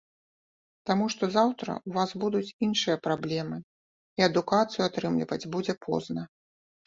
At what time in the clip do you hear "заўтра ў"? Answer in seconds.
1.35-1.91